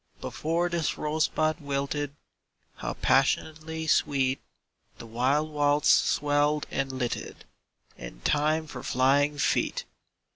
Before 0.19 0.67
this 0.67 0.97
rosebud 0.97 1.59
wilted, 1.59 2.15
How 2.77 2.93
passionately 2.95 3.85
sweet 3.85 4.39
The 4.97 5.05
wild 5.05 5.51
waltz 5.51 5.89
swelled 5.91 6.65
and 6.71 6.91
lilted 6.91 7.45
In 7.99 8.21
time 8.21 8.65
for 8.65 8.81
flying 8.81 9.37
feet! 9.37 9.85